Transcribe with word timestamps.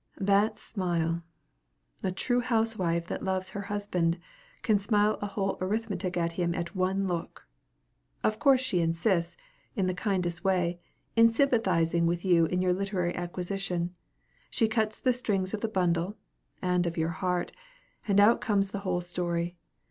That 0.19 0.57
smile! 0.57 1.21
A 2.01 2.11
true 2.11 2.39
housewife 2.39 3.05
that 3.05 3.21
loves 3.23 3.49
her 3.49 3.61
husband 3.69 4.17
can 4.63 4.79
smile 4.79 5.19
a 5.21 5.27
whole 5.27 5.59
arithmetic 5.61 6.17
at 6.17 6.31
him 6.31 6.55
at 6.55 6.75
one 6.75 7.07
look! 7.07 7.45
Of 8.23 8.39
course 8.39 8.61
she 8.61 8.79
insists, 8.81 9.37
in 9.75 9.85
the 9.85 9.93
kindest 9.93 10.43
way, 10.43 10.79
in 11.15 11.29
sympathizing 11.29 12.07
with 12.07 12.25
you 12.25 12.47
in 12.47 12.63
your 12.63 12.73
literary 12.73 13.13
acquisition. 13.13 13.93
She 14.49 14.67
cuts 14.67 14.99
the 14.99 15.13
strings 15.13 15.53
of 15.53 15.61
the 15.61 15.67
bundle 15.67 16.17
(and 16.63 16.87
of 16.87 16.97
your 16.97 17.09
heart), 17.09 17.51
and 18.07 18.19
out 18.19 18.41
comes 18.41 18.71
the 18.71 18.79
whole 18.79 19.01
story. 19.01 19.55